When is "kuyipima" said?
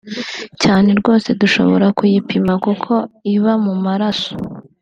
1.97-2.53